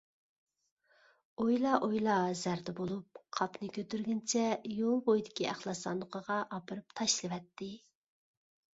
[1.43, 4.43] ئويلا-ئويلا زەردە بولۇپ، قاپنى كۆتۈرگىنىچە
[4.81, 7.75] يول بويىدىكى ئەخلەت ساندۇقىغا ئاپىرىپ تاشلىۋەتتى.